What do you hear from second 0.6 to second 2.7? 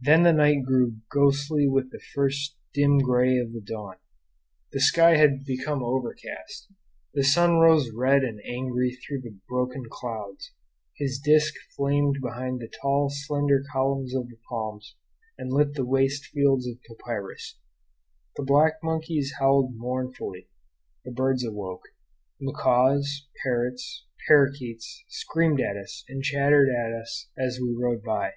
grew ghostly with the first